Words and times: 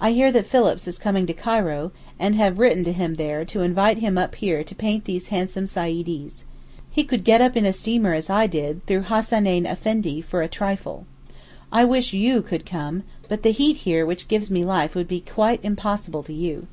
I 0.00 0.12
hear 0.12 0.32
that 0.32 0.46
Phillips 0.46 0.88
is 0.88 0.98
coming 0.98 1.26
to 1.26 1.34
Cairo, 1.34 1.92
and 2.18 2.34
have 2.34 2.58
written 2.58 2.82
to 2.84 2.92
him 2.94 3.16
there 3.16 3.44
to 3.44 3.60
invite 3.60 3.98
him 3.98 4.16
up 4.16 4.36
here 4.36 4.64
to 4.64 4.74
paint 4.74 5.04
these 5.04 5.28
handsome 5.28 5.66
Saeedees. 5.66 6.46
He 6.90 7.04
could 7.04 7.24
get 7.26 7.42
up 7.42 7.58
in 7.58 7.66
a 7.66 7.72
steamer 7.74 8.14
as 8.14 8.30
I 8.30 8.46
did 8.46 8.86
through 8.86 9.02
Hassaneyn 9.02 9.66
Effendi 9.66 10.22
for 10.22 10.40
a 10.40 10.48
trifle. 10.48 11.04
I 11.70 11.84
wish 11.84 12.14
you 12.14 12.40
could 12.40 12.64
come, 12.64 13.02
but 13.28 13.42
the 13.42 13.52
heat 13.52 13.76
here 13.84 14.06
which 14.06 14.28
gives 14.28 14.50
me 14.50 14.64
life 14.64 14.94
would 14.94 15.08
be 15.08 15.20
quite 15.20 15.60
impossible 15.62 16.22
to 16.22 16.32
you. 16.32 16.66